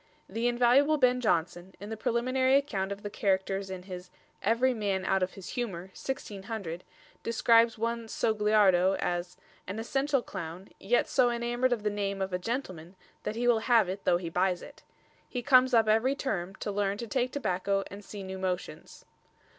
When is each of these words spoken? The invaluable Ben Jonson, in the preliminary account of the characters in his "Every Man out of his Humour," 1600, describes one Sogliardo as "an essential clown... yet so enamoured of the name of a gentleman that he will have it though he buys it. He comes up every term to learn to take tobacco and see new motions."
The 0.27 0.47
invaluable 0.47 0.97
Ben 0.97 1.21
Jonson, 1.21 1.75
in 1.79 1.89
the 1.91 1.95
preliminary 1.95 2.55
account 2.55 2.91
of 2.91 3.03
the 3.03 3.09
characters 3.11 3.69
in 3.69 3.83
his 3.83 4.09
"Every 4.41 4.73
Man 4.73 5.05
out 5.05 5.21
of 5.21 5.33
his 5.33 5.49
Humour," 5.49 5.91
1600, 5.93 6.83
describes 7.21 7.77
one 7.77 8.07
Sogliardo 8.07 8.95
as 8.97 9.37
"an 9.67 9.77
essential 9.77 10.23
clown... 10.23 10.69
yet 10.79 11.07
so 11.07 11.29
enamoured 11.29 11.71
of 11.71 11.83
the 11.83 11.91
name 11.91 12.19
of 12.19 12.33
a 12.33 12.39
gentleman 12.39 12.95
that 13.21 13.35
he 13.35 13.47
will 13.47 13.59
have 13.59 13.87
it 13.89 14.03
though 14.03 14.17
he 14.17 14.27
buys 14.29 14.63
it. 14.63 14.81
He 15.29 15.43
comes 15.43 15.71
up 15.71 15.87
every 15.87 16.15
term 16.15 16.55
to 16.55 16.71
learn 16.71 16.97
to 16.97 17.05
take 17.05 17.31
tobacco 17.31 17.83
and 17.91 18.03
see 18.03 18.23
new 18.23 18.39
motions." 18.39 19.05